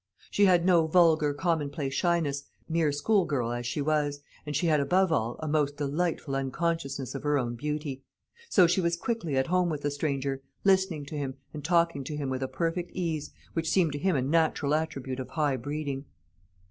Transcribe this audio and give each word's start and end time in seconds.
She 0.31 0.45
had 0.45 0.65
no 0.65 0.87
vulgar 0.87 1.31
commonplace 1.31 1.93
shyness, 1.93 2.45
mere 2.67 2.91
school 2.91 3.23
girl 3.23 3.51
as 3.51 3.67
she 3.67 3.83
was, 3.83 4.21
and 4.47 4.55
she 4.55 4.65
had, 4.65 4.79
above 4.79 5.11
all, 5.11 5.35
a 5.41 5.47
most 5.47 5.77
delightful 5.77 6.35
unconsciousness 6.35 7.13
of 7.13 7.21
her 7.21 7.37
own 7.37 7.53
beauty; 7.53 8.01
so 8.49 8.65
she 8.65 8.81
was 8.81 8.97
quickly 8.97 9.37
at 9.37 9.45
home 9.45 9.69
with 9.69 9.81
the 9.81 9.91
stranger, 9.91 10.41
listening 10.63 11.05
to 11.05 11.15
him, 11.19 11.35
and 11.53 11.63
talking 11.63 12.03
to 12.05 12.17
him 12.17 12.31
with 12.31 12.41
a 12.41 12.47
perfect 12.47 12.89
ease, 12.95 13.29
which 13.53 13.69
seemed 13.69 13.91
to 13.91 13.99
him 13.99 14.15
a 14.15 14.23
natural 14.23 14.73
attribute 14.73 15.19
of 15.19 15.29
high 15.29 15.55
breeding. 15.55 16.05